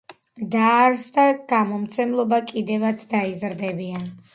[0.55, 4.15] დააარსა გამომცემლობა „კიდევაც დაიზრდებიან“.